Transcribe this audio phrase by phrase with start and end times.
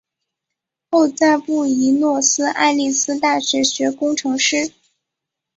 [0.89, 4.73] 后在布宜诺斯艾利斯大学学工程师。